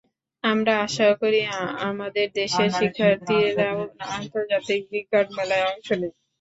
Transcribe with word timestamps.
আমরা 0.43 0.73
আশা 0.85 1.07
করি, 1.21 1.39
আমাদের 1.89 2.27
দেশের 2.35 2.69
শিক্ষার্থীরাও 2.79 3.79
আন্তর্জাতিক 4.11 4.81
বিজ্ঞান 4.91 5.27
মেলায় 5.37 5.65
অংশ 5.71 5.87
নিক। 5.99 6.13